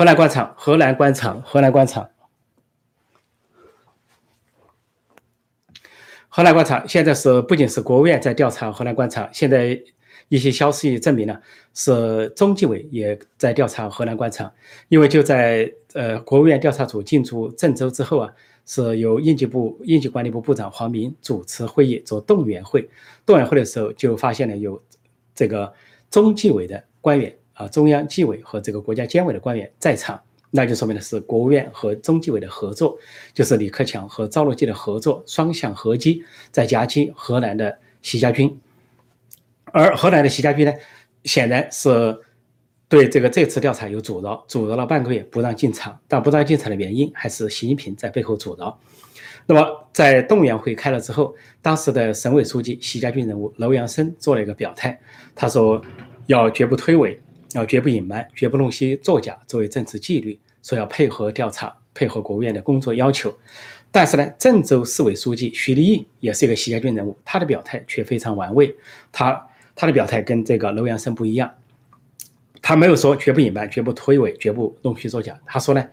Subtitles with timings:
[0.00, 2.08] 河南官场，河南官场，河南官场，
[6.26, 9.78] 河南官场现在是不仅是国务院在调查河南官场，现在
[10.30, 11.38] 一些消息证明了，
[11.74, 14.50] 是中纪委也在调查河南官场，
[14.88, 18.32] 因为就在呃国务院调查组进驻郑州之后啊。
[18.66, 22.88] 是由应急部应急管理部部长黄明主持会议做动员会，
[23.26, 24.80] 动员会的时候就发现了有
[25.34, 25.72] 这个
[26.08, 30.18] 中纪委的官员啊，中央纪委和这个国家监委的官员在场，
[30.50, 32.98] 那就说明的是国务院和中纪委的合作，
[33.34, 38.58] 就是李克强和赵乐际的合作，双向合击在夹击河南的习家军，
[39.66, 40.72] 而河南的习家军呢，
[41.24, 42.18] 显然是。
[42.90, 48.76] 对这个这次调查有阻挠，阻挠了半个月不让进场，但不让进场的原因还是习近平在背后阻挠。
[49.46, 55.00] 那么在动员会开了之后，当时的省委书记习家军人物楼阳生做了一个表态，
[55.36, 55.80] 他说
[56.26, 57.16] 要绝不推诿，
[57.52, 63.36] 要绝不隐瞒，绝不弄虚作假作为政治纪律，说要配合调查，配合国务院的工作要求。
[63.90, 68.74] 但是呢，郑州市委书记徐立毅也是一个习家军人物，他的表态却非常玩味，
[69.10, 71.52] 他他的表态跟这个楼阳生不一样。
[72.62, 75.36] 他没有说绝不隐瞒、绝不推诿、绝不弄虚作假。
[75.44, 75.84] 他说呢，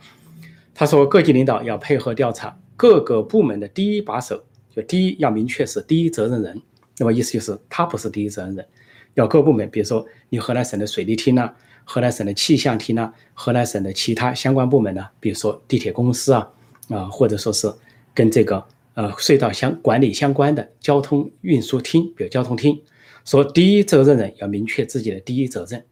[0.75, 4.43] 他说各级领导要配合调查，各个部门的第一把手，
[4.75, 6.61] 就第一要明确是第一责任人。
[6.99, 8.67] 那么意思就是他不是第一责任人，
[9.15, 16.49] 要各部门，比如说你河南省的水利厅呐，河南省的气象厅呐，河南省的其他相关部门呢，比如说地铁公司啊，
[16.89, 17.71] 啊或者说是
[18.13, 22.81] 跟这个呃隧道相管理相关的交通运输厅，比如交通厅，
[23.25, 25.83] 说第一责任人要明确自己的第一责任。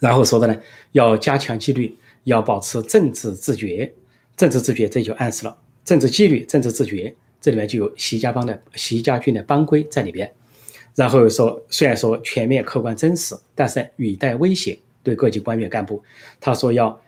[0.00, 0.56] 然后说的呢，
[0.90, 3.92] 要加强纪律，要保持政治自觉。
[4.34, 10.32] 政治自觉，这就暗示了政治纪律、政治自觉，这里面就有习家帮的、习家军的帮规在里边。
[10.94, 16.02] 然后说，虽然说全面、客观、真实，但是语带威胁，对各级官员干部，
[16.40, 17.00] 他说要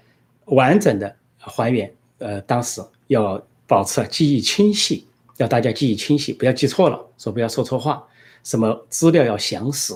[0.46, 8.06] 完整的还原，呃，当时要保持记忆清晰，要大家记忆清晰，不要记错了，说不要说错话，
[8.42, 9.94] 什么资料要详实。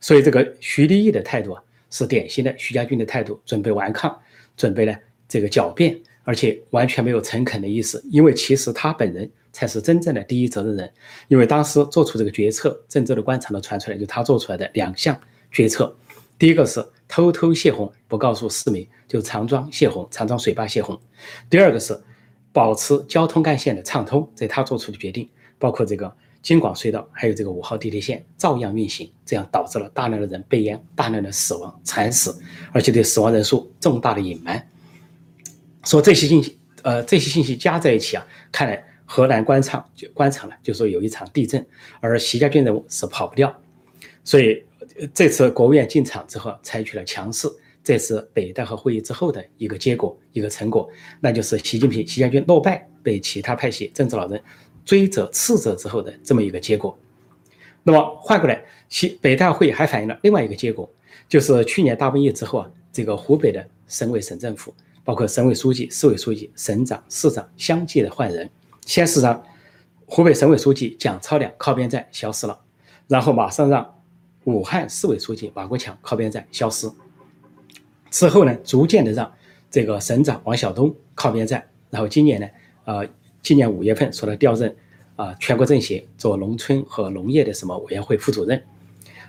[0.00, 1.62] 所以这个徐立毅的态度啊。
[1.90, 4.20] 是典型的徐家军的态度，准备顽抗，
[4.56, 4.92] 准备呢
[5.28, 8.04] 这个狡辩，而且完全没有诚恳的意思。
[8.10, 10.92] 因为其实他本人才是真正的第一责任人，
[11.28, 15.18] 因为当时做出这个决策，郑州的官场都传出来，就他做出来的两项
[15.50, 15.96] 决策。
[16.38, 21.00] 第一个是偷偷泄洪，不告诉市民，就长庄泄洪，长庄水坝泄洪。
[21.48, 21.98] 第二个是
[22.52, 25.26] 保持交通干线的畅通，这他做出的决定，
[25.58, 26.14] 包括这个。
[26.42, 32.38] 京广隧道还有这个五号地铁线照样运行，这样导致了大量的人被淹，大量的死亡惨死，
[32.70, 34.62] 而且对死亡人数重大的隐瞒。
[35.84, 41.64] 说这些信息，呃，这些信息加在一起啊，看来河南官场就官场了，就说有一场地震，
[42.00, 43.54] 而习家军人物是跑不掉。
[44.22, 44.64] 所以
[45.12, 47.48] 这次国务院进场之后采取了强势，
[47.82, 50.88] 这是北戴河会议之后的一个结果，一个成果，
[51.20, 54.42] 那就是习近平、习家军落败，被其他派系政治老人。
[54.84, 56.94] 追责斥责之后的这么一个结果，
[57.82, 60.86] 那么换过来，其北大会议还反映了另外一个结果，
[61.26, 68.50] 就是去年大瘟疫之后啊，这个湖北的省委省政府，包括省委书记、市委书记、省长、市长相继的换人。
[68.86, 69.42] 先是让
[70.06, 72.58] 湖北省委书记蒋超良靠边站消失了，
[73.08, 73.94] 然后马上让
[74.44, 76.90] 武汉市委书记马国强靠边站消失，
[78.10, 79.32] 之后呢，逐渐的让
[79.70, 82.46] 这个省长王晓东靠边站，然后今年呢，
[82.84, 83.06] 呃。
[83.44, 84.74] 今年五月份说他调任
[85.16, 88.64] 啊全国政协做农村和农业的什么委员会副主任，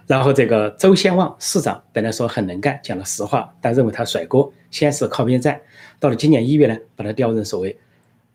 [0.07, 5.59] 然后这个周先旺市长本来说很能干，讲了实话，但认为他甩锅，先是靠边站，
[5.99, 7.77] 到了今年一月呢，把他调任所谓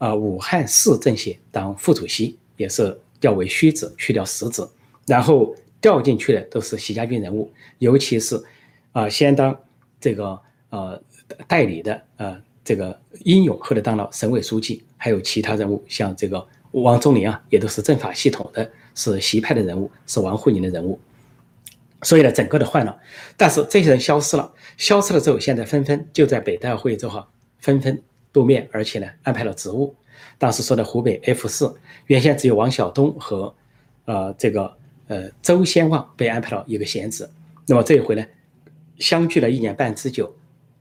[0.00, 4.66] 啊武汉市政协当副主席，也是调为虚职，去掉实职，
[5.06, 8.42] 然后调进去的都是习家军人物，尤其是
[8.90, 9.56] 啊先当
[10.00, 10.40] 这个
[10.70, 11.00] 呃
[11.46, 12.42] 代理的呃。
[12.62, 21.00] 这个英勇后来当了省委书记，还有其他人物，像这个王忠林啊，也都是政法系统的，是习派的人物，是王沪宁的人物。
[22.02, 22.96] 所以呢，整个的换了，
[23.36, 27.24] 但是这些人消失了，消失了之后，现在纷纷就在北戴会之后
[27.58, 28.00] 纷纷
[28.34, 29.96] 露面，而且呢安排了职务。
[30.38, 31.74] 当时说的湖北 F 四，
[32.06, 33.54] 原先只有王晓东和
[34.04, 34.76] 呃这个
[35.08, 37.28] 呃周先旺被安排了一个闲职，
[37.66, 38.24] 那么这一回呢，
[38.98, 40.34] 相距了一年半之久。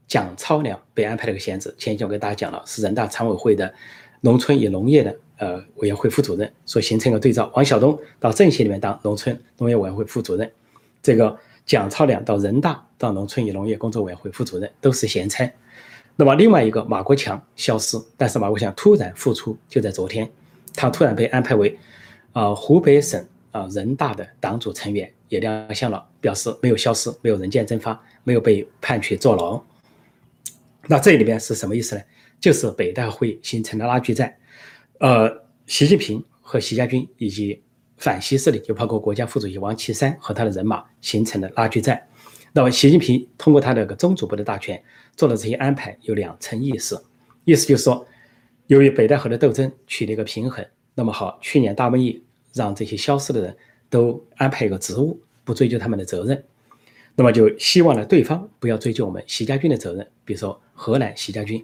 [0.07, 3.71] 蒋超良被安排了个闲职，前几天我给大家讲了，是人大常委会的
[4.21, 7.51] 农村与农业的呃委员会副主任，所形成一个对照。
[7.53, 10.51] 王晓东到政协里面当农村农业委员会副主任，
[11.03, 15.47] 这个蒋超良到人大到农村与农业工作委员会副主任，都是闲差。
[16.19, 20.29] 那么另外一个马国强消失，但是马国强突然复出，就在昨天，
[20.75, 21.79] 他突然被安排为
[22.33, 29.63] 啊湖北省啊人大的党组成员，也亮相了，表示没有消失，没有人间蒸发，没有被判去坐牢。
[30.87, 32.01] 那这里面是什么意思呢？
[32.37, 34.35] 就是北大会形成的拉锯战，
[34.97, 35.31] 呃，
[35.67, 37.61] 习近平和习家军以及
[37.95, 42.05] 反西势力，就包括国家副主席王岐山和他的人马形成的拉锯战。
[42.53, 44.81] 那么，习近平通过他的个中组部的大权
[45.15, 47.03] 做的这些安排有两层意思，
[47.45, 48.05] 意思就是说，
[48.67, 50.65] 由于北戴河的斗争取得一个平衡，
[50.95, 52.23] 那么好，去年大瘟疫
[52.53, 53.55] 让这些消失的人
[53.89, 56.43] 都安排一个职务，不追究他们的责任。
[57.15, 61.63] 那么就希望呢，对方不要追究我们习家军的责任，比如说河南习家军，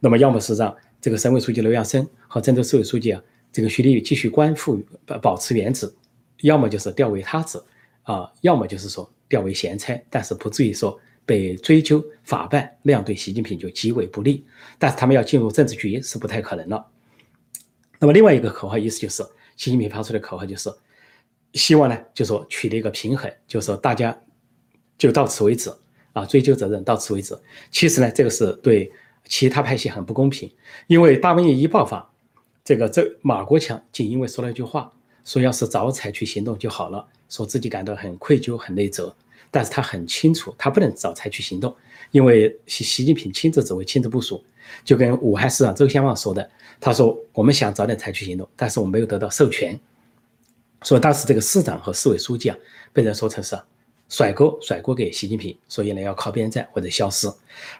[0.00, 3.22] 那么要么是让这个省委书记刘阳生和郑州市委书记啊，
[3.52, 5.92] 这个徐立宇继续官复保保持原职，
[6.40, 7.62] 要么就是调为他职，
[8.04, 14.46] 啊，要么就是说调为闲差，但是不至于说被追究法办，那样对习近平就极为不利。
[14.78, 16.86] 但是他们要进入政治局是不太可能了。
[17.98, 19.22] 那么另外一个口号意思就是，
[19.56, 20.72] 习近平发出的口号就是，
[21.52, 24.16] 希望呢，就说取得一个平衡，就是说大家。
[24.96, 25.74] 就到此为止
[26.12, 26.24] 啊！
[26.24, 27.36] 追究责任到此为止。
[27.72, 28.90] 其实呢，这个是对
[29.24, 30.48] 其他派系很不公平，
[30.86, 32.08] 因为大瘟疫一爆发，
[32.64, 34.92] 这个这马国强仅因为说了一句话，
[35.24, 39.14] 说要是早采取行动就好了，说自己感到很愧疚、很内责。
[39.50, 41.74] 但是他很清楚，他不能早采取行动，
[42.10, 44.44] 因为习习近平亲自指挥、亲自部署。
[44.84, 46.50] 就跟武汉市长周先旺说的，
[46.80, 49.78] 他说我们想早点采取行动，但是我没有得到授权。
[50.82, 52.56] 所以当时这个市长和市委书记啊，
[52.92, 53.56] 被人说成是。
[54.10, 57.26] 甩锅甩锅给习近平，所以呢要靠边站或者消失。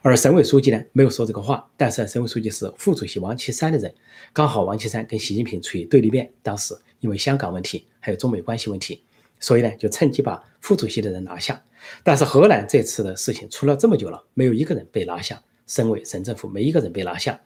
[0.01, 3.95] 而省委书记呢没有说这个话，但是省委书记是副主席王岐山的人，
[4.33, 9.03] 刚好王岐山跟习近平处于对立面，当时因为香港问题还有中美关系问题，
[9.45, 11.63] 所以呢就趁机把副主席的人拿下。
[12.03, 17.39] 但是河南这次的事情出了这么久了，没有一个人被拿下，省委省政府没一个人被拿下，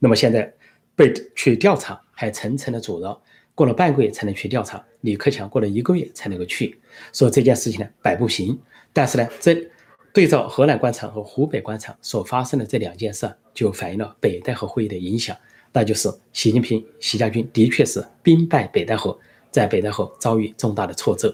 [0.00, 0.52] 那么现在
[0.96, 3.22] 被去调查还层层的阻挠。
[3.54, 6.76] 过了半个月才能去调查，李克强过了一个月才能够去，
[7.12, 8.58] 说这件事情呢摆不平。
[8.92, 9.70] 但是呢，这
[10.12, 15.36] 对照河南官场和湖北官场所发生的这两件事，就反映了北戴河会议的影响，
[15.72, 19.16] 那就是习近平、习家军的确是兵败北戴河，
[19.52, 21.32] 在北戴河遭遇重大的挫折。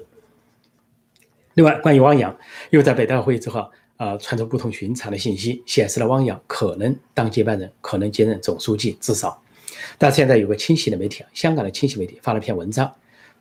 [1.61, 2.35] 另外，关于汪洋，
[2.71, 9.43] 又在北戴河会议之后啊，传出不同寻常的信息，显示了汪洋可能当接班人，可能接任总书记，至少。
[9.99, 12.91] 但现在有个清晰的媒体，香港的清晰媒体发了篇文章，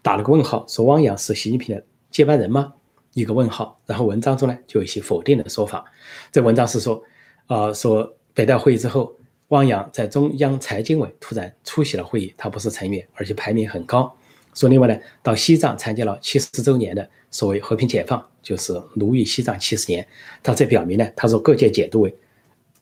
[0.02, 1.82] 打了个问号，说汪洋是习近平的
[2.12, 2.74] 接班人吗？
[3.14, 3.80] 一个问号。
[3.86, 5.86] 然后文章中呢就有一些否定的说法。
[6.30, 7.02] 这文章是说，
[7.48, 9.16] 啊，说北戴会议之后，
[9.48, 14.14] 汪洋在中央财经委突然出席了会议，他不是成员，而且排名很高。
[14.60, 20.06] 说另外呢，到西藏参加了七十周年的所谓和平解放，就是奴役西藏七十年。
[20.44, 22.14] 他这表明呢，他说各界解读为。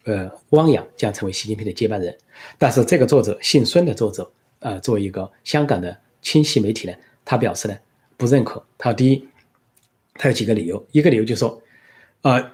[0.05, 2.17] 呃，汪洋将成为习近平的接班人，
[2.57, 6.93] 但是这个作者姓孙的作者，呃，作为一个香港的清晰媒体呢，
[7.25, 7.77] 他表示呢
[8.15, 8.65] 不认可。
[8.77, 9.27] 他第一，
[10.13, 11.61] 他有几个理由，一个理由就是说，
[12.21, 12.51] 呃，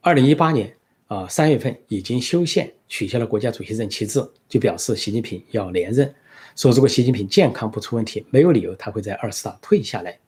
[0.00, 0.72] 二零一八年
[1.08, 6.14] 啊三月份已经修宪取消了国家主席任期制，就表示习近平要连任。
[6.56, 10.18] 说如果习近平健康不出问题，没有理由他会在二十大退下来。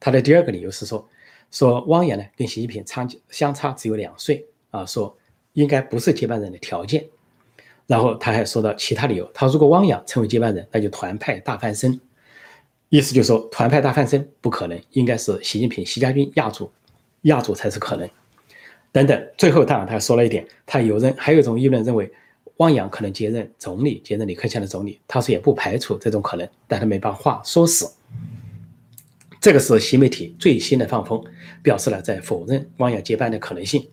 [0.00, 1.08] 他的第二个理由是说，
[1.50, 5.16] 说汪洋呢跟习近平差相差只有两岁啊，说。
[5.54, 7.04] 应该不是接班人的条件，
[7.84, 9.28] 然后他还说到其他理由。
[9.34, 12.00] 他如果汪洋成为接班人，那就团派大翻身，
[12.90, 16.70] 意思就是说团派大翻身不可能，应该是习近平、习家军压住，
[17.22, 18.08] 压住才是可能。
[18.92, 22.08] 等等，最后当然他说了一点，他有人还有一种议论认为
[22.58, 25.00] 汪洋可能接任总理，接任李克强的总理。
[25.08, 27.90] 他说也不排除这种可能，但他没把话说死。
[29.40, 31.20] 这个是新媒体最新的放风，
[31.62, 33.84] 表示了在否认汪洋接班的可能性，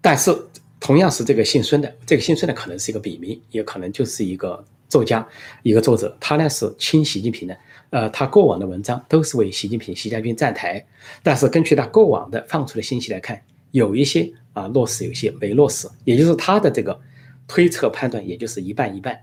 [0.00, 0.36] 但是。
[0.84, 5.24] 同样是这个姓孙的，这个姓孙的可能是一个笔名，也可能就是一个作家，
[5.62, 6.12] 一个作者。
[6.18, 7.56] 他呢是亲习近平的，
[7.90, 10.84] 呃，他过往的文章都是为习近平、习家军站台。
[11.22, 17.00] 但是根据他过往的放出的信息来看，有一些啊落实，有些没落实，也就是他的这个
[17.46, 19.18] 推测判断，也就是一半一半。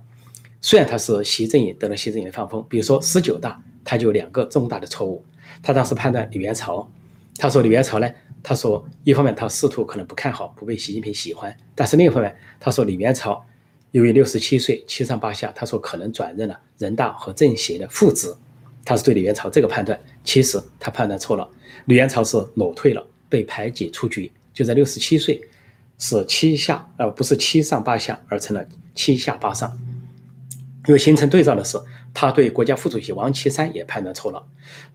[0.61, 5.23] 虽然他是习正营得了习正营的放风，比如说十九大，他就两个重大的错误。
[5.61, 6.89] 他当时判断李元朝，
[7.37, 8.09] 他说李元朝呢。
[8.41, 13.45] 他说，一方面他仕途可能不看好，不被习近平喜欢；但是另一方面，他说李元朝
[13.91, 18.33] 由于六十七岁七上八下，他说可能转任了人大和政协的副职。
[18.85, 21.47] 他是对李元朝这个判断，其实他判断错了。
[21.87, 25.41] 李元朝是裸退了，被排挤出局，就在六十七岁，
[25.99, 28.65] 是七下，而不是七上八下，而成了
[28.95, 29.77] 七下八上。
[30.87, 31.77] 因为形成对照的是。
[32.11, 34.43] 他对国家副主席王岐山也判断错了。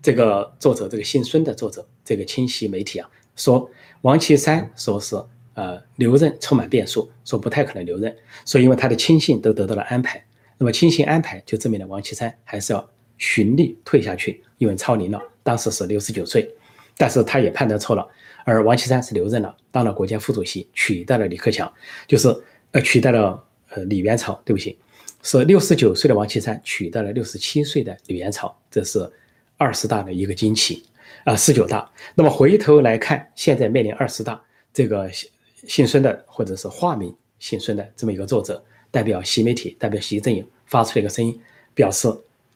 [0.01, 3.71] 这个作者，这个姓孙的作者，这个清晰媒体啊，说
[4.01, 5.15] 王岐山说是
[5.53, 8.13] 呃留任充满变数，说不太可能留任，
[8.45, 10.21] 说因为他的亲信都得到了安排。
[10.57, 12.85] 那么亲信安排就证明了王岐山还是要
[13.17, 16.53] 循例退下去，因为超龄了，当时是六十九岁。
[16.97, 18.05] 但是他也判断错了，
[18.45, 21.69] 而王岐山是留任了，当了国家副主席，取代了李克强，
[22.07, 22.29] 就是
[22.71, 24.77] 呃，取代了呃李元朝，对不起，
[25.23, 29.11] 是六十九岁的王岐山取代了六十七岁的李元朝，这是
[29.57, 30.85] 二十大的一个惊奇
[31.23, 31.91] 啊，十九大。
[32.13, 34.39] 那么回头来看，现在面临二十大，
[34.71, 35.29] 这个姓
[35.67, 41.41] 姓孙的或者是化名姓孙的这么一个作者，代表习媒体，代表习阵营发出了一个声音，
[41.73, 42.07] 表示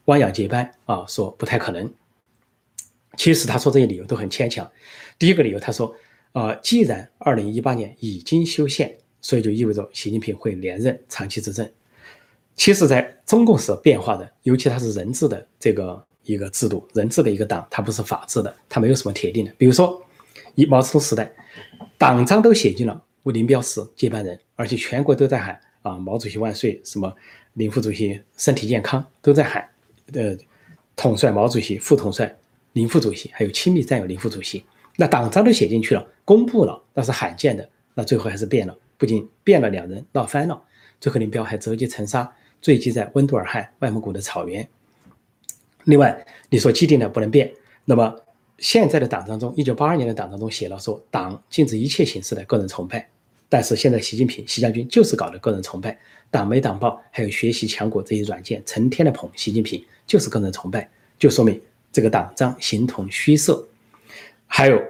[0.04, 1.92] 汪洋接班啊，说不太可能。
[3.16, 4.70] 其实他说这些理由都很牵强。
[5.18, 5.94] 第一个理由，他说，
[6.32, 11.68] 呃，既然二零一八年已经修宪，所以就意味着习近平会连任长期执政。
[12.56, 19.52] 其实，在中共是变化的，尤其它是人治的这个一个制度，人治的一个党，它不是法治的，它没有什么铁定的。
[19.58, 20.00] 比如说，
[20.54, 21.30] 以毛泽东时代，
[21.98, 27.12] 党章都写进了为林彪是接班人，而且全国都在喊啊，毛主席万岁，什么
[27.54, 29.68] 林副主席身体健康都在喊，
[30.12, 30.36] 呃，
[30.96, 32.34] 统帅毛主席，副统帅。
[32.72, 34.64] 林副主席还有亲密战友林副主席，
[34.96, 37.68] 那党章都写进去了，公布了，那是罕见的。
[37.94, 40.62] 那最后还是变了，不仅变了，两人闹翻了。
[41.00, 42.30] 最后林彪还折戟沉沙，
[42.62, 44.66] 坠机在温都尔汗外蒙古的草原。
[45.84, 47.52] 另外，你说既定的不能变，
[47.84, 48.14] 那么
[48.58, 53.08] 现在的党章中，一九八二年的党章中写了说，党禁止一切形式的个人崇拜。
[53.48, 55.98] 但是现在习近平、习将军就是搞的个人崇拜，
[56.30, 61.60] 党媒、党报还有学习强国这些软件，成天的捧习近平，就是个人崇拜，就说明。
[61.92, 63.66] 这个党章形同虚设，
[64.46, 64.80] 还有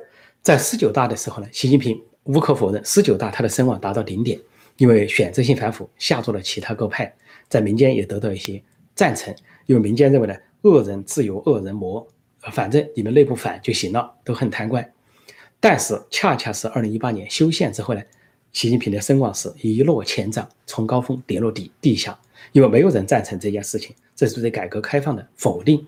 [0.43, 4.39] 在十九大的时候呢，习近平无可否认，十九大他的声望达到顶点，
[4.77, 7.13] 因为选择性反腐吓住了其他各派，
[7.49, 8.63] 在民间也得到一些
[8.95, 9.35] 赞成，
[9.67, 12.07] 因为民间认为呢，恶人自有恶人磨，
[12.53, 14.93] 反正你们内部反就行了，都很贪官。
[15.59, 18.03] 但是恰恰是二零一八年修宪之后呢，
[18.53, 22.19] 习近平的声望是一落千丈，从高峰跌落地地下，
[22.53, 25.87] 因为没有人赞成这件事情，这是对改革开放的否定。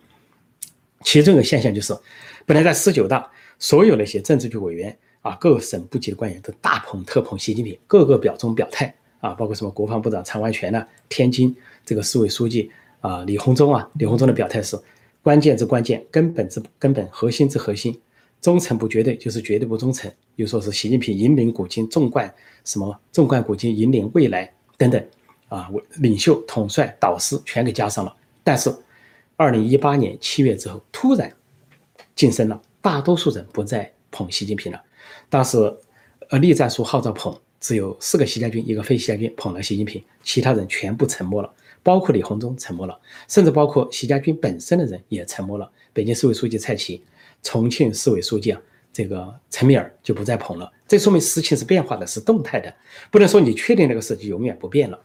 [1.05, 1.97] 其中一个现象就是，
[2.47, 11.55] 本来在十九大，所有那些政治局委员啊，各省部级的官员都大捧特捧习近平，个个表忠表态啊，包括什么国防部长常万全呐，天津
[11.85, 14.79] 这个市委书记啊李鸿忠啊，李鸿忠的表态是
[15.23, 17.97] 关键之关键，根本之根本，核心之核心，
[18.41, 22.33] 忠诚不绝对就是绝对不忠诚，又说是习近平引领古今，纵贯
[22.65, 25.05] 什么纵贯古今，引领未来等等
[25.49, 28.75] 啊，领袖统帅导师全给加上了，但是。
[29.43, 31.33] 二零一八年七月之后，突然
[32.15, 34.81] 晋升了，大多数人不再捧习近平了。
[35.29, 35.59] 当时，
[36.31, 42.97] 呃，栗战书号召捧，只有四个习家军，一个非习家军捧了习近平，其他人全部沉默了，包括李鸿忠沉默了，
[43.27, 45.69] 甚至包括习家军本身的人也沉默了。
[45.93, 47.03] 北京市委书记蔡奇，
[47.43, 50.71] 重庆市委书记啊，这个陈敏尔就不再捧了。
[50.87, 52.73] 这说明事情是变化的，是动态的，
[53.11, 54.97] 不能说你确定那个事就永远不变了。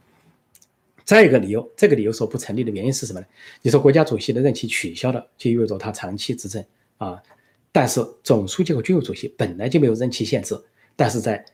[1.07, 3.25] 再一个理由，这个理由说不成立的原因是什么呢？
[3.61, 6.61] 你说国家主席的任期取消了，就意味着他长期执政
[6.97, 7.23] 啊。
[7.71, 10.53] 但是总书记和军委主席本来就没有任期限制，
[10.97, 11.45] 但是在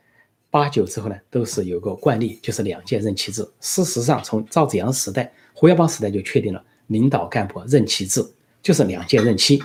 [0.50, 3.48] 八九之后呢，都是有个惯例，就是两届任期制。
[3.60, 8.20] 事实上，从赵紫阳时代、胡耀邦时代就确定了领导干部任期制，
[8.60, 9.62] 就是两届任期。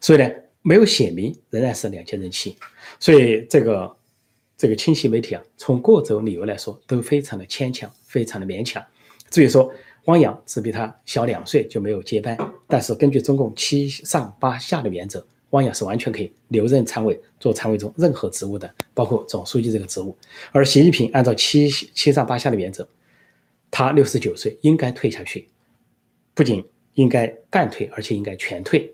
[0.00, 0.30] 所以呢，
[0.62, 2.56] 没有写明仍然是两届任期。
[2.98, 3.94] 所以这个
[4.56, 8.82] 这个清晰媒体啊，从各种理由来说都非常的牵强，非常的勉强。
[9.30, 9.72] 至于说
[10.04, 20.16] 汪洋只比他小两岁就没有接班，但是根据中共七上八下的原则，汪洋是完全可以留任常委，做常委中任何职务的，包括总书记这个职务。
[20.50, 22.88] 而习近平按照七七上八下的原则，
[23.70, 25.48] 他六十九岁应该退下去，
[26.32, 28.90] 不仅应该半退，而且应该全退。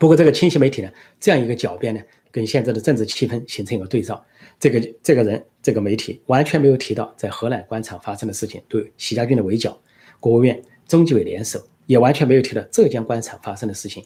[0.00, 4.24] 不过这个清晰媒体呢，这样一个狡辩呢，跟现在的政治气氛形成一个对照。
[4.60, 9.78] 这个这个人，这个媒体完全没有提到在河南官场发生的事情，对习家军的围剿，
[10.18, 14.04] 国务院、中纪委联手，也完全没有提到浙江官场发生的事情，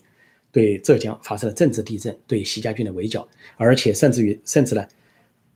[0.50, 4.86] 对浙江发生了政治地震，对习家军的围剿，而且甚至于甚至呢，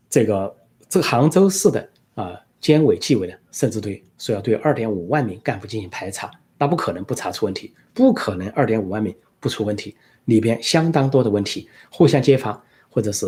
[0.08, 0.56] 这个
[0.88, 13.26] 这杭州市的啊监委纪委呢，甚至对说要对二点五万名干部进行排查，那不可能不查出问题，不可能二点五万名不出问题，里边相当多的问题，互相揭发或者是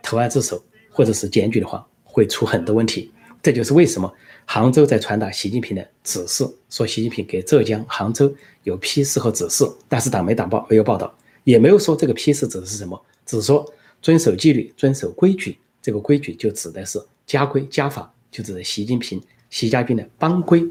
[0.00, 0.62] 投案自首。
[0.98, 3.08] 或者是检举的话，会出很多问题。
[3.40, 4.12] 这就是为什么
[4.44, 13.64] 杭州在传达习近平的指示，说习近平给浙江杭州有批示和指示，但是党媒党报没有报道，也没有说这个批示指的是什么，只说
[14.02, 15.56] 遵守纪律、遵守规矩。
[15.80, 20.68] 这个规矩就指的是家规家法，就指的习近平、习家军的帮规。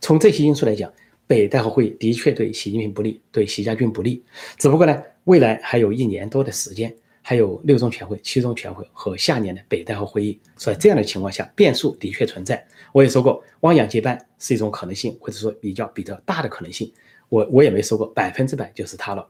[0.00, 0.88] 从这些因素来讲，
[1.26, 4.22] 北戴河会议的确对习近平不利，对习家军不利。
[4.56, 6.94] 只不过呢，未来还有一年多的时间。
[7.26, 12.62] 还有六中全会、七中全会和下年的北戴河会议，所以这样的情况下，变数的确存在。
[12.92, 16.92] 我也说过，汪洋接班是一种可能性，或者说比较比较大的可能性。
[17.30, 19.26] 我我也没说过百分之百就是他了。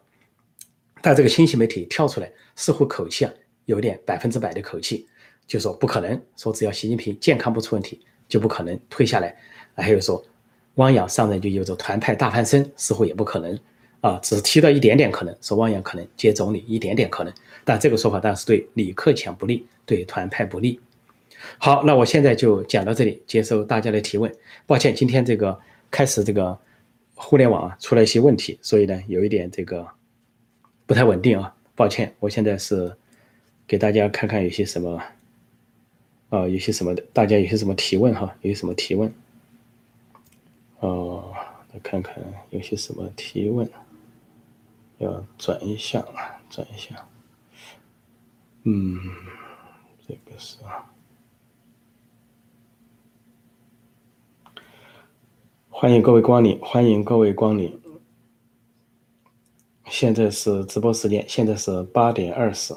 [1.01, 3.33] 但这个新兴媒体跳出来，似乎口气啊
[3.67, 5.07] 有点百分之百的口气，
[5.47, 9.37] 就说不可能，说只要习近平健康不出问题，就不可能退下来。
[9.77, 10.21] 还有说，
[10.75, 13.57] 汪洋上任就有着团派大翻身，似乎也不可能
[14.05, 17.33] 啊，只提到一点点可能，说汪洋可能接总理一点点可能，
[17.65, 20.79] 但这个说法当然是对李克强不利，对团派不利。
[21.57, 24.31] 好，那我现在就讲到这里，接受大家的提问。
[24.67, 25.59] 抱歉，今天这个
[25.91, 26.59] 开始这个
[27.15, 29.89] 互联网啊出了一些问题，所以呢有一点这个
[30.85, 32.15] 不太稳定啊，抱歉。
[32.21, 32.95] 我现在是
[33.67, 35.01] 给大家看看有些什么
[36.29, 39.11] 啊，有些什么的，大家有些什么提问哈，有些什么提问。
[40.81, 41.33] 哦，
[41.73, 43.67] 来看看有些什么提问，
[44.99, 46.95] 要转一下啊，转一下。
[48.65, 48.99] 嗯，
[50.09, 50.91] 这个是啊，
[55.69, 57.81] 欢迎各位光临，欢迎各位光临。
[59.87, 62.75] 现在是直播时间，现在是八点二十，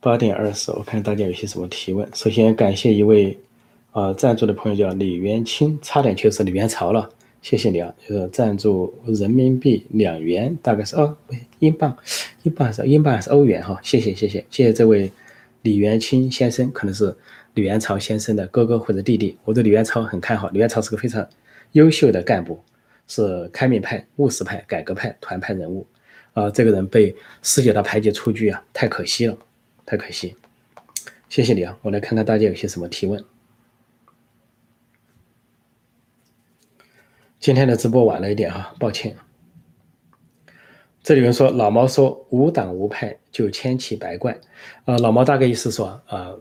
[0.00, 2.08] 八点二十，我看大家有些什么提问。
[2.14, 3.38] 首先感谢一位
[3.90, 7.10] 啊赞助的朋友叫李元清，差点就是李元朝了。
[7.42, 11.16] 谢谢你啊，就是赞助人民币两元，大概是哦，
[11.58, 11.94] 英镑，
[12.44, 13.78] 英镑还是英镑还是欧元哈？
[13.82, 15.10] 谢谢谢谢谢谢这位
[15.62, 17.14] 李元清先生，可能是
[17.54, 19.36] 李元朝先生的哥哥或者弟弟。
[19.44, 21.28] 我对李元朝很看好，李元朝是个非常
[21.72, 22.62] 优秀的干部，
[23.08, 25.84] 是开明派、务实派、改革派、团派人物。
[26.34, 29.36] 啊，这个人被世界的排挤出局啊，太可惜了，
[29.84, 30.34] 太可惜。
[31.28, 33.22] 谢谢你啊，我来看看大家有些什么提问。
[37.42, 39.16] 今天的直播晚了一点啊，抱歉。
[41.02, 44.38] 这里面说老毛说无党无派就千奇百怪，
[44.84, 46.32] 啊，老毛大概意思说啊，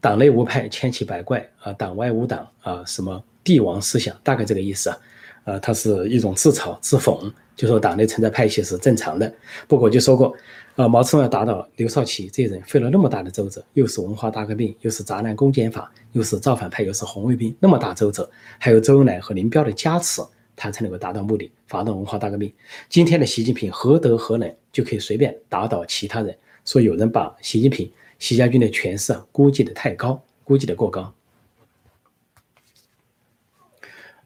[0.00, 4.98] 党内无派千奇百怪啊，党外无党啊，什么帝王思想，大概这个意思啊，
[5.42, 9.34] 啊，它是一种自嘲自讽，就说党内存在派系是正常的。
[9.66, 10.32] 不过就说过，
[10.76, 18.30] 啊，毛泽东要打倒刘少奇这人费了那么大的周折，又是文化大革命，又是砸烂公检法，又是造反派，又是红卫兵，那么大周折，
[18.60, 20.22] 还有周恩来和林彪的加持。
[20.56, 22.52] 他才能够达到目的，发动文化大革命。
[22.88, 26.36] 今天的习近平何德何能，就可以随便打倒其他人？
[26.64, 31.12] 说有人把习近平、习家军的权势估计的太高，估计的过高。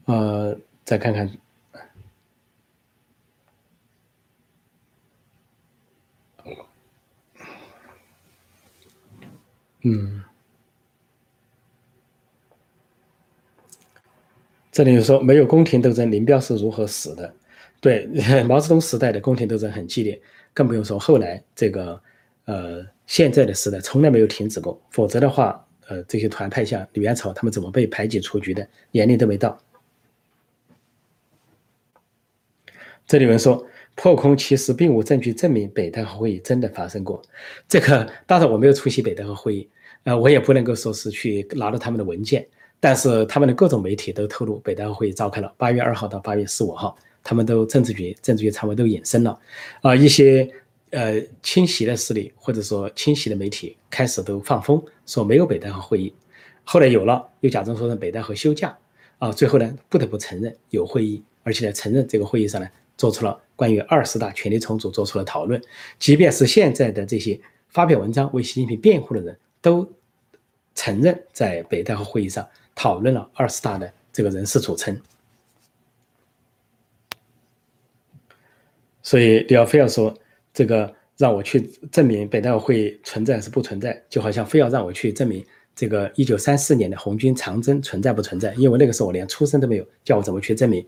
[0.05, 1.29] 呃，再看看，
[9.81, 10.23] 嗯。
[14.71, 17.33] 这里说没有宫廷斗争，林彪是如何死的？
[17.81, 18.05] 对，
[18.47, 20.19] 毛泽东时代的宫廷斗争很激烈，
[20.53, 22.01] 更不用说后来这个，
[22.45, 24.79] 呃，现在的时代从来没有停止过。
[24.91, 28.67] 否则的话，呃，这些团派像元朝他们怎么被排挤出局的？
[28.91, 29.59] 年龄都没到。
[33.07, 37.19] 这里面说破空其实并无证据证明北戴河会议真的发生过。
[37.67, 39.69] 这个当然我没有出席北戴河会议，
[40.03, 42.47] 呃，我也不能够说是去拿到他们的文件。
[42.79, 49.37] 但是他们的各种媒体都透露，北戴河会议召开了八月二号到八月十五号，他们都政治局、政治局常委都隐身了，
[49.81, 50.49] 啊，一些
[50.91, 56.13] 呃清晰的势力或者说清晰的媒体开始都放风说没有北戴河会议，
[56.63, 58.77] 后来有了，又假装说成北戴河休假，
[59.17, 65.61] 啊，最后呢不得不承认有会议，而且呢承认这个会议上呢做出了关于二十大权力重组做出了讨论，
[65.99, 67.37] 即便是现在的这些
[67.67, 69.85] 发表文章为习近平辩护的人都
[70.75, 72.47] 承认在北戴河会议上。
[72.81, 74.97] 讨论了二十大的这个人事组成，
[79.03, 80.17] 所以你要非要说
[80.53, 90.81] 这个让我去证明北戴会存在是不存在，就好像非要让我去证明这个一九三四年的红军长征存在不存在，因为那个时候我连出生都没有，叫我怎么去证明？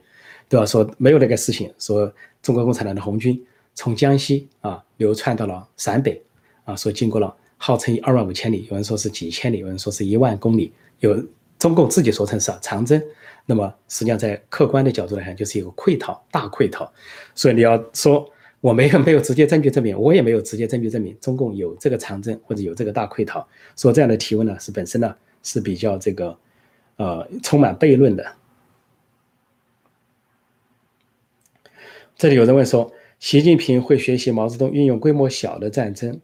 [0.48, 0.66] 对吧？
[0.66, 2.10] 说没有那个事情，说
[2.42, 6.24] 中国共产党的红军从江西啊流窜到了陕北
[6.64, 11.22] 啊，说经过了号称二万五千里，有人说是几千里，有人说是一万公里，有。
[11.62, 13.00] 中共自己说成是长征，
[13.46, 16.92] 那么实际上在客观的角度来看，就是一个溃逃，大溃逃。
[17.36, 18.28] 所以你要说
[18.62, 23.48] 我没有没有直接证据证明，我也没有直接证据证明中共有这个长征或者有这个大溃逃。
[23.76, 26.36] 说这样的提问呢，是本身呢是比较这个
[26.96, 28.26] 呃充满悖论的。
[32.16, 36.20] 这里有人问说，习近平会学习毛泽东运用规模小的战争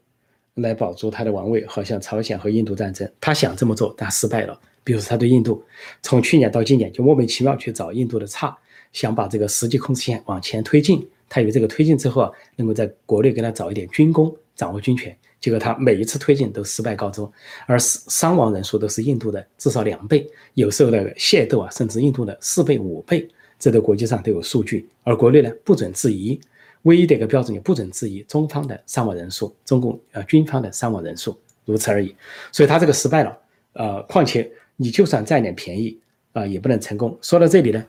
[0.55, 4.59] 来保住他的王位，好像朝鲜和印度战争，他想这么做，但失败了。
[4.87, 5.61] 比如说，他对印度，
[6.01, 8.57] 从去年到今年就莫名其妙去找印度的差，
[8.93, 11.05] 想把这个实际控制线往前推进。
[11.27, 15.13] 他以为这个推进之后啊，能够在国内给他找一点军功，掌握军权。
[15.41, 17.29] 结果他每一次推进都失败告终，
[17.65, 23.27] 而伤伤亡人数都是印度的至少两倍，有时候的械斗啊，甚至印度的四倍五倍，
[23.59, 24.87] 这个国际上都有数据。
[25.03, 26.39] 而国内呢，不准质疑，
[26.83, 32.15] 唯一的一个标准就不准质疑中方的伤亡人数，中共呃军方的伤亡人数，如此而已。
[32.53, 33.37] 所以他这个失败了，
[33.73, 34.49] 呃，况且。
[34.77, 35.99] 你就算占点便宜，
[36.31, 37.17] 啊，也不能成功。
[37.21, 37.85] 说到这里呢，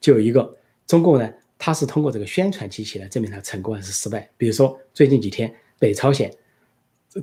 [0.00, 4.28] 就有一个中共呢，他是通过这个宣传机器来证明他成功还是失败。
[4.36, 6.34] 比如说最近几天，北朝鲜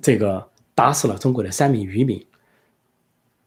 [0.02, 2.26] 这个打死了中国的三名渔民。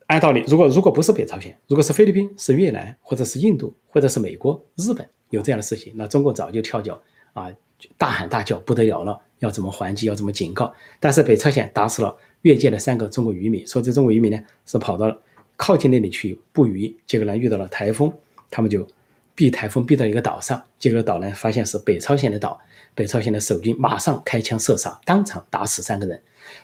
[0.06, 7.00] 按道理，如果如果不是北朝鲜，如果是菲律宾、是越南，或者是印度，或者是美国、日本有这样的事情，那中共早就跳脚
[7.33, 7.48] 啊，
[7.96, 10.74] 大喊大叫不得了了，要怎么还击，要怎么警告。
[10.98, 15.16] 但是北朝鲜打死了越界的三个中国渔民，说这中国渔民呢是跑到
[15.61, 18.11] 靠近那里去捕鱼，结果呢遇到了台风，
[18.51, 18.88] 他们就
[19.35, 22.59] 避台风避到一个岛上，结果岛呢发现是北朝鲜的岛，
[22.94, 26.18] 北朝鲜的守军马上开枪射杀，当场打死三个人。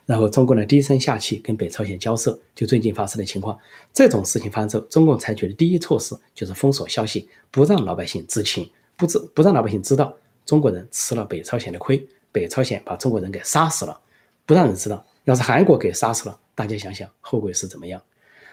[0.06, 3.58] 然后中国呢低声下气跟北朝鲜交涉，就最近发生的情况，
[3.92, 10.10] 这种事情发生之后，中共采取的第一措施就是封锁消息，不让老百姓知情，不知不让老百姓知道
[10.46, 14.00] 中国人吃了北朝鲜的亏，北朝鲜把中国人给杀死了，
[14.46, 15.04] 不让人知道。
[15.24, 18.00] 要是韩国给杀死了，大家想想后果是怎么样？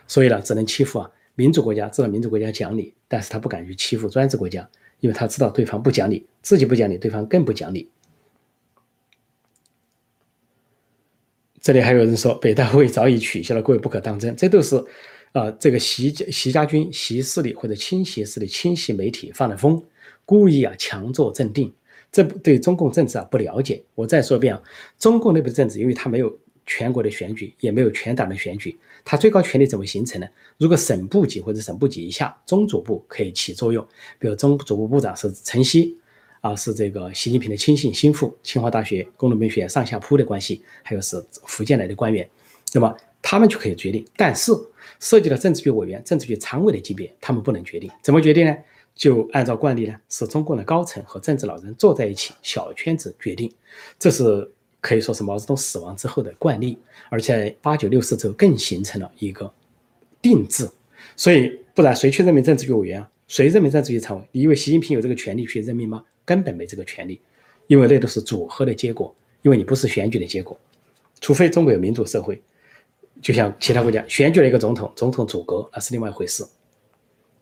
[0.07, 7.89] 所以呢，只能欺负啊民主国家，知道民主国家讲理，但是他不敢去欺负专制国家，因为他知道对方不讲理，自己不讲理，对方更不讲理。
[11.59, 14.75] 这里还有人说北大会早已取消了，各位不可当真，这都是，
[15.31, 19.81] 啊，这个习习家军、习势力或者亲习势力、亲习媒体放的风，
[20.25, 21.73] 故意啊强作镇定，
[22.11, 23.81] 这对中共政治啊不了解。
[23.95, 24.61] 我再说一遍啊，
[24.99, 30.27] 中共内部政治，因为它没有全国的选举，也没有全党的选举，它最高权力怎么形成呢？
[30.57, 33.85] 如果省部级或者省部级以下中组部可以起作用，
[34.19, 35.97] 比如中组部部长是陈希。
[36.43, 42.29] 啊，是这个习近平的亲信心腹，清华大学工农兵学院上下铺的关系，还有是福建来的官员，
[42.73, 44.05] 那么他们就可以决定。
[44.17, 44.51] 但是
[44.99, 47.89] 涉及到政治局委员、政治局常委的级别，他们不能决定。
[48.01, 48.53] 怎么决定呢？
[48.93, 53.49] 就按照惯例呢，是中共的高层和政治老人坐在一起，小圈子决定。
[53.97, 54.51] 这是
[54.83, 59.49] 可以说是毛泽东死亡之后的惯例，而且八九六四之后更形成了一个
[60.21, 60.69] 定制。
[61.15, 63.09] 所以，不然谁去任命政治局委员啊？
[63.29, 64.27] 谁任命政治局常委？
[64.33, 66.03] 你以为习近平有这个权利去任命吗？
[66.25, 67.21] 根本没这个权利，
[67.67, 70.59] 因为那都是组合的结果，因为你不是选举的结果，
[71.21, 72.41] 除非中国有民主社会，
[73.21, 76.45] 就像其他国家选举了一个总统，总统组阁那是另外一回事。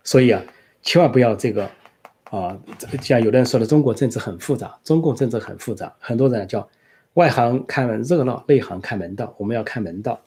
[0.03, 0.43] 所以啊，
[0.83, 1.67] 千万不要这个
[2.25, 2.55] 啊，
[3.01, 6.67] 像有的人说的，中国政治很复杂，中共政治很复杂，很多人叫
[7.13, 10.21] 外行看热闹，内行看门道，我们要看门道。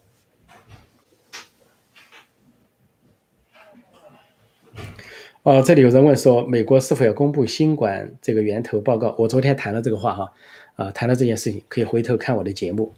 [5.42, 9.14] 哦，这里有人问说，美国是否要公布新冠这个源头报告？
[9.18, 10.32] 我昨天谈了这个话哈，
[10.76, 12.94] 啊，谈了这件事情，可以回头看我的节目。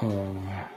[0.00, 0.71] 嗯。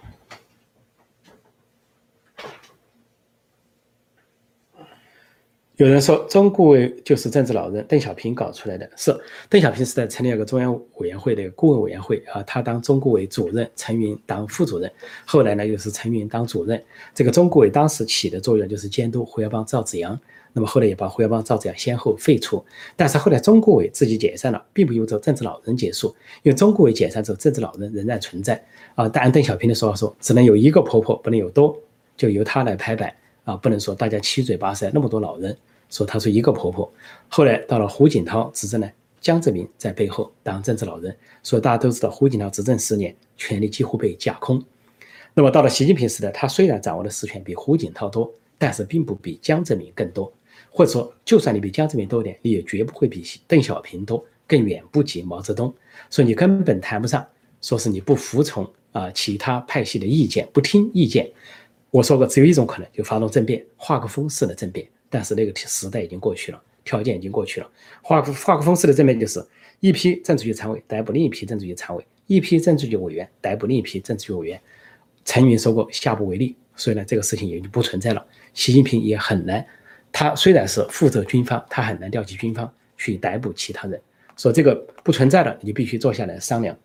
[5.78, 9.14] 有人说，中顾委就是政治老人邓小平搞出来的，是
[9.50, 14.90] 邓小平时代成立了个中央委员会的顾问委员会啊，他当中顾委主任，陈云当副主任，
[15.26, 16.82] 后来呢又是陈云当主任。
[17.14, 20.18] 这个中顾委当时起的作用就是监督胡耀邦、赵紫阳，
[20.54, 22.64] 那么后来也把胡耀邦、赵紫阳先后废除。
[22.96, 26.08] 但是后来中顾委自己解散了，并不由着政治老人结束，
[26.44, 28.64] 因为中顾委解散之后，政治老人仍然存在
[28.96, 29.10] 啊。
[29.10, 31.78] 但按邓小平的说法说，只能有一个婆婆，不能有多，
[32.16, 33.14] 就由他来拍板。
[33.46, 35.58] 啊，不能说大家七嘴八舌那么多老人
[35.90, 36.92] 说他是一个婆婆。
[37.30, 41.16] 后来到了胡锦涛执政呢，江泽民在背后当政治老人。
[41.42, 44.62] 所以大家都知道，胡锦涛执政十年，权力几乎被架空。
[45.34, 50.32] 那么到了习近平时代，他虽然掌握的实权比胡锦涛多，但是并不比江泽民更多。
[50.72, 55.74] 或者说，就算你比江泽民多点，你也绝不会比邓小平多，更远不及毛泽东。
[56.10, 57.26] 所以你根本谈不上
[57.62, 61.30] 说是你不服从啊其他派系的意见，不听意见。
[61.96, 64.86] 我说过，只有一种可能，就发动政变，画个风式的政变。
[65.10, 67.72] 但是那个时代已经过去了，条件已经过去了。
[68.02, 69.42] 画个画个风式的政变，就是
[69.80, 74.60] 一批政治局常委逮捕另一批政治局常委，一批政治局委员逮捕另一批政治局委员。
[75.24, 76.58] 陈云说过，下不为例。
[76.76, 78.26] 所以呢，这个事情也就不存在了。
[78.54, 79.66] 习近平也很难，
[80.12, 84.02] 他虽然是负责军方，他很难调集军方去逮捕其他人。
[84.36, 86.78] 说这个不存在了，你必须坐下来商量。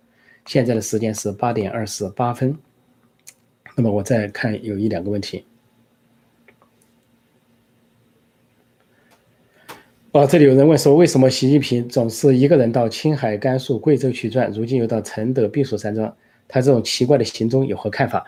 [0.47, 2.57] 现在的时间是八点二十八分。
[3.81, 5.43] 那么我再看有一两个问题。
[10.13, 16.15] 哦，这里有人问说，为什么习近平总是一个人到青海、甘肃、贵州去转，如今又到承德避暑山庄？
[16.47, 18.23] 他这种奇怪的行踪有何看法？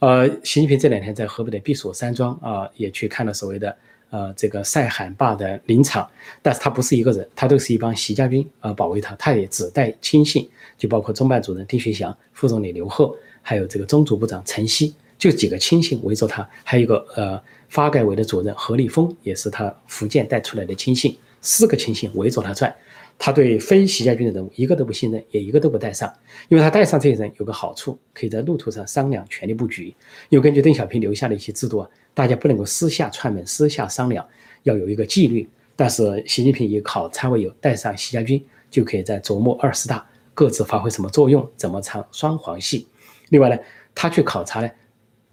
[0.00, 3.76] 呃，习近平这两天在河北的避暑山庄啊，也去看了所谓的
[4.10, 6.10] 呃这个赛罕坝的林场，
[6.42, 13.16] 但是他不是一个人，他都是一帮习家军啊保卫他，他也只带亲信，就包括中办主任丁学祥、副总理刘鹤。
[13.48, 22.74] 还有这个中组部长陈希，就几个亲信围着他，还有一个呃发改委的主任何立峰，也是他福建带出来的亲信，四个亲信围着他转。
[23.16, 26.12] 他对非习家军的人物一个都不信任，也一个都不带上，
[26.48, 29.94] 因为他带上这些人有个好处，可以在路途上商量权力布局。
[30.30, 34.26] 又根据邓小平留下的一些制度啊，大家不能够私下串门、私下商量，
[34.64, 35.48] 要有一个纪律。
[35.76, 40.04] 但是习近平以考参为由带上习家军，就可以在琢磨二十大
[40.34, 42.88] 各自发挥什么作用，怎么唱双簧戏。
[43.30, 43.58] 另外呢，
[43.94, 44.70] 他去考察呢，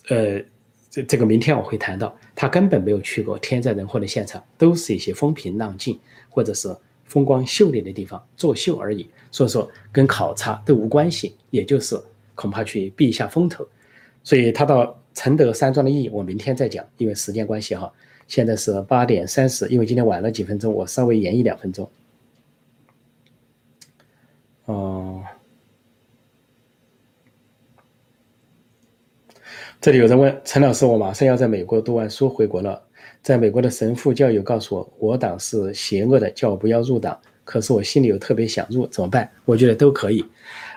[0.09, 0.41] 呃，
[0.89, 6.75] 这这个明天我会谈到，他根本没有去过天灾人祸的现场，都是一些风平浪静或者是
[7.05, 9.09] 风光秀丽的地方作秀而已。
[9.31, 11.99] 所以说跟考察都无关系，也就是
[12.35, 13.67] 恐怕去避一下风头。
[14.23, 17.91] 所以他到承德山庄的意义，我明天再讲，因为时间关系哈。
[18.27, 21.89] 现在是八点三十，因为今天晚了几分钟，我稍微延一两分钟。
[24.65, 25.22] 哦。
[29.83, 32.81] 这里有人问陈老师：“我马上要在美国读完书回国了，
[33.21, 37.19] 在美国的神父教友告诉我，我党是邪恶的，叫我不要入党。
[37.43, 39.29] 可是我心里又特别想入，怎么办？
[39.43, 40.23] 我觉得都可以。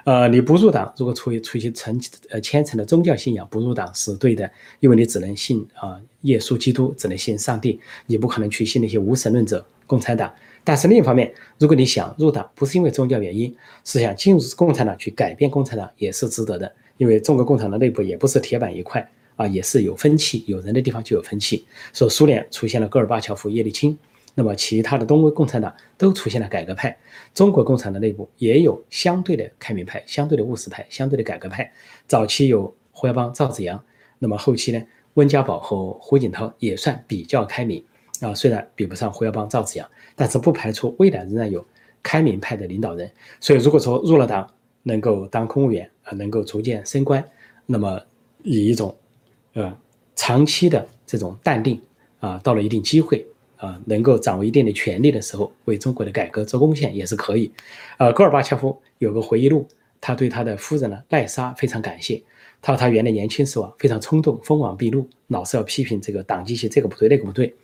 [0.06, 1.96] 呃，你不入党，如果出于出于成
[2.30, 10.34] 呃虔诚的宗教信仰不入党是对的，因为你只能信啊耶稣基督，只能信上帝，你不可能去信那些无神论者共产党。
[10.64, 19.06] 但是另一方面，如果你想入党，不是因为宗教原因，是想进入共产党去改变共产党，也是值得的。”因为中国共产党内部也不是铁板一块
[19.36, 21.66] 啊，也是有分歧，有人的地方就有分歧。
[21.92, 23.96] 说苏联出现了戈尔巴乔夫、叶利钦，
[24.34, 26.96] 那么其他的东欧共产党都出现了改革派。
[27.34, 31.70] 中国共产党内部也有相对的开明派、相对的务实派、相对的改革派。
[32.06, 33.82] 早期有胡耀邦、赵紫阳，
[34.18, 34.82] 那么后期呢，
[35.14, 37.84] 温家宝和胡锦涛也算比较开明
[38.20, 41.62] 啊，虽然比不上胡耀邦、赵紫阳，但是不排除未来仍然有
[42.02, 43.10] 开明派的领导人。
[43.38, 44.50] 所以如果说入了党，
[44.82, 47.22] 能够当公务员啊，能够逐渐升官，
[47.66, 48.00] 那么
[48.42, 48.96] 以一种，
[49.54, 49.76] 呃，
[50.14, 51.82] 长期的这种淡定
[52.20, 57.50] 啊，到了一定机会啊，能够掌握一定的权力的时候，为中国的改革做贡献也是可以。
[57.98, 59.66] 呃，戈尔巴乔夫有个回忆录，
[60.00, 62.22] 他对他的夫人呢赖莎非常感谢。
[62.62, 67.54] 他说他原来年轻时候啊非常冲动，锋芒毕露，老是要批评这个党机器这个不对那个不对。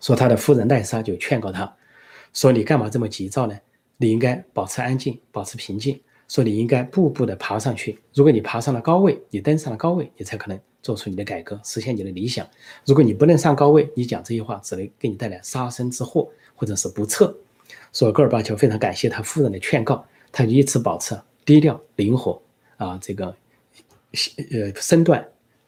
[0.00, 1.74] 说他的夫人赖莎就劝告他，
[2.34, 3.58] 说你干嘛这么急躁呢？
[3.96, 5.98] 你应该保持安静，保持平静。
[6.32, 7.98] 说你应该步步的爬上去。
[8.14, 12.48] 如果你爬上了高位，你登上了高位，你才可能做出你的改革，实现你的理想。
[12.86, 17.36] 如果你不能上高位，你讲这些话只能给你带来杀身之祸，或者是不测。
[17.92, 21.14] 说戈尔巴乔非常感谢他夫人的劝告，他就一直保持
[21.44, 22.40] 低调、灵活
[22.78, 23.26] 啊，这个
[24.52, 25.22] 呃身段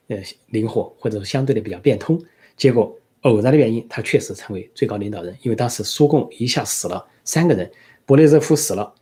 [0.09, 2.19] 呃灵活，或者说相对的比较变通。
[2.57, 7.71] 结果偶然的原因，他确实成为最高领导人，因为当时苏共一下死了三个人。
[8.07, 8.95] 勃列日夫死了，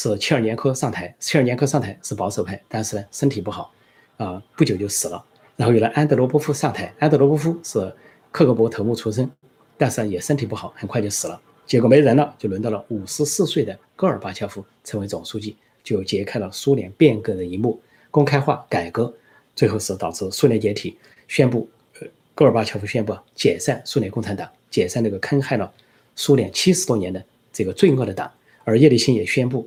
[0.00, 1.12] 是切尔年科上台。
[1.18, 3.72] 切尔年科上台是保守派，但是呢身体不好，
[4.16, 5.24] 啊不久就死了。
[5.56, 7.92] 然后有了安德罗波夫上台，安德罗波夫是
[8.30, 9.28] 克格勃头目出身，
[9.76, 11.40] 但是也身体不好，很快就死了。
[11.66, 17.82] 结果没人了，就轮到了五十四岁的戈尔巴乔夫成为总书记，就揭开了苏联变革的一幕，
[18.12, 19.12] 公开化改革，
[19.56, 21.68] 最后是导致苏联解体，宣布
[22.00, 22.06] 呃
[22.36, 25.68] 戈尔巴乔夫宣布解散苏联共产党，解散那个坑害了
[26.14, 27.20] 苏联七十多年的
[27.52, 28.30] 这个罪恶的党。
[28.62, 29.66] 而叶利钦也宣布，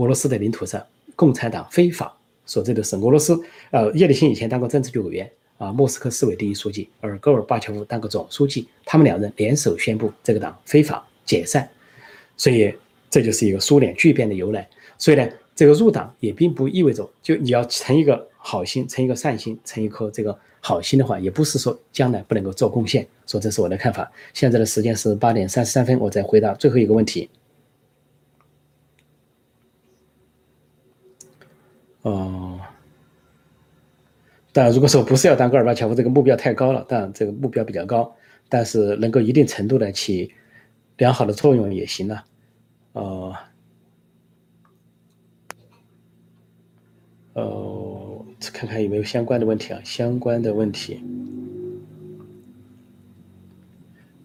[0.00, 0.82] 俄罗斯的领土上
[1.14, 3.38] 共产党非法，所在的是俄罗斯。
[3.70, 11.68] 呃，叶利钦以前当过政治局委员啊，莫斯科市委第一书记，而戈尔巴乔夫当过总书记，他们两人联手宣布这个党非法解散，
[12.38, 12.74] 所以
[13.10, 14.66] 这就是一个苏联巨变的由来。
[14.96, 23.06] 所以呢，这个入党也并不意味着就你要成一个好心，成一个善心，成一颗这个好心的话，也不是说将来不能够做贡献。
[23.26, 24.10] 说这是我的看法。
[24.32, 27.28] 现在的时间是八点三十三分，我再回答最后一个问题。
[32.02, 32.58] 哦，
[34.52, 38.16] 但如果说不是要当戈尔巴乔夫，这个目标太高了，但这个目标比较高，
[38.48, 40.32] 但是能够一定程度的起
[40.96, 42.24] 良好的作用也行了。
[42.92, 43.36] 哦，
[47.34, 49.80] 哦，看看有没有相关的问题啊？
[49.84, 51.02] 相关的问题。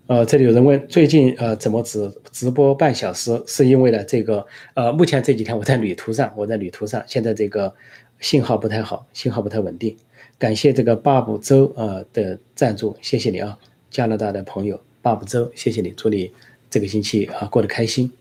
[0.07, 3.41] 呃，这里有人问，最近呃怎么只直播半小时？
[3.47, 7.73] 是因为呢这个呃，目前这几天我在旅途上， 我在旅途上，现在这个
[8.19, 9.97] 信号不太好，信号不太稳定。
[10.37, 13.57] 感谢这个巴布州呃的赞助，谢谢你啊，
[13.89, 16.31] 加拿大的朋友巴布州，谢谢你，祝你
[16.69, 18.11] 这个星期啊过得开心。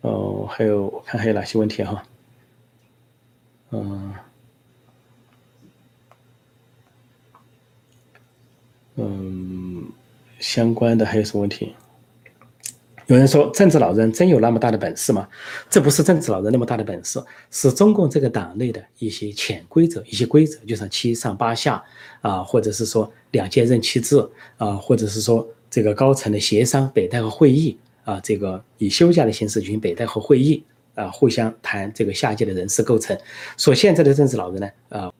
[0.00, 2.02] 哦，还有我看还有哪些问题哈？
[3.70, 4.14] 嗯。
[8.96, 9.84] 嗯，
[10.38, 11.74] 相关的还有什么问题？
[13.06, 15.28] 有人说政治老人真有那么大的本事吗？
[15.68, 21.84] 这不是政治老人那么大的本事，是中共这个党内的一些潜规则、一些规则，就像七上八下
[22.22, 24.26] 啊，或者是说两届任期制
[24.56, 33.14] 啊，或者是说这个高层的协商、北戴河会议啊，这个以休假的形式举行北戴河会议啊，互相谈这个下届的人事构成。
[33.58, 35.12] 说现在的政治老人呢，啊。